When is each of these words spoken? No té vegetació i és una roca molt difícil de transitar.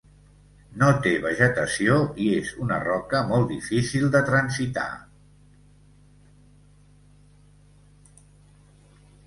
No 0.83 0.87
té 1.01 1.09
vegetació 1.25 1.97
i 2.27 2.29
és 2.37 2.53
una 2.67 2.79
roca 2.87 3.19
molt 3.33 3.45
difícil 3.53 4.09
de 4.17 4.23
transitar. 4.31 4.87